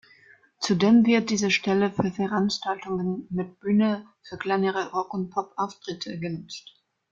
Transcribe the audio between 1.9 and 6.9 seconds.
für Veranstaltungen mit Bühne für kleinere Rock- und Pop-Auftritte genutzt.